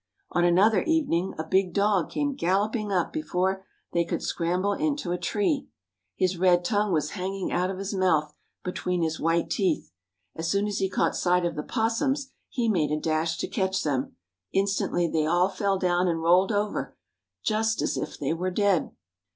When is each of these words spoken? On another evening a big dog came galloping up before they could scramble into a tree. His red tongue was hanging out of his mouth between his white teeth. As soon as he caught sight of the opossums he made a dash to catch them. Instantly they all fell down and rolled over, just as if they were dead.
On 0.31 0.43
another 0.43 0.81
evening 0.81 1.35
a 1.37 1.43
big 1.43 1.75
dog 1.75 2.09
came 2.09 2.33
galloping 2.33 2.91
up 2.91 3.13
before 3.13 3.67
they 3.93 4.03
could 4.03 4.23
scramble 4.23 4.73
into 4.73 5.11
a 5.11 5.17
tree. 5.19 5.67
His 6.15 6.39
red 6.39 6.65
tongue 6.65 6.91
was 6.91 7.11
hanging 7.11 7.51
out 7.51 7.69
of 7.69 7.77
his 7.77 7.93
mouth 7.93 8.33
between 8.63 9.03
his 9.03 9.19
white 9.19 9.51
teeth. 9.51 9.91
As 10.35 10.49
soon 10.49 10.65
as 10.65 10.79
he 10.79 10.89
caught 10.89 11.15
sight 11.15 11.45
of 11.45 11.53
the 11.53 11.61
opossums 11.61 12.31
he 12.49 12.67
made 12.67 12.89
a 12.89 12.99
dash 12.99 13.37
to 13.37 13.47
catch 13.47 13.83
them. 13.83 14.15
Instantly 14.51 15.07
they 15.07 15.27
all 15.27 15.49
fell 15.49 15.77
down 15.77 16.07
and 16.07 16.19
rolled 16.23 16.51
over, 16.51 16.97
just 17.43 17.79
as 17.83 17.95
if 17.95 18.17
they 18.17 18.33
were 18.33 18.49
dead. 18.49 18.89